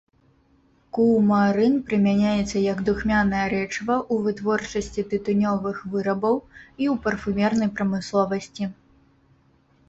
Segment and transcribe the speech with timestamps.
[0.97, 8.63] Кумарын прымяняецца як духмянае рэчыва ў вытворчасці тытунёвых вырабаў і ў парфумернай прамысловасці.